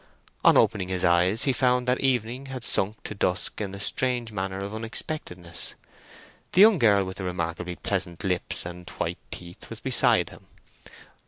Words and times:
On 0.43 0.57
opening 0.57 0.87
his 0.87 1.05
eyes 1.05 1.43
he 1.43 1.53
found 1.53 1.85
that 1.87 1.99
evening 1.99 2.47
had 2.47 2.63
sunk 2.63 3.03
to 3.03 3.13
dusk 3.13 3.61
in 3.61 3.75
a 3.75 3.79
strange 3.79 4.31
manner 4.31 4.57
of 4.57 4.73
unexpectedness. 4.73 5.75
The 6.53 6.61
young 6.61 6.79
girl 6.79 7.03
with 7.03 7.17
the 7.17 7.23
remarkably 7.23 7.75
pleasant 7.75 8.23
lips 8.23 8.65
and 8.65 8.89
white 8.89 9.19
teeth 9.29 9.69
was 9.69 9.79
beside 9.79 10.29
him. 10.29 10.47